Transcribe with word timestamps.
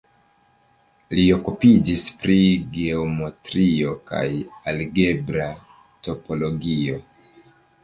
Li 1.17 1.25
okupiĝis 1.35 2.05
pri 2.21 2.37
geometrio 2.79 3.93
kaj 4.13 4.25
algebra 4.73 5.49
topologio. 6.11 7.01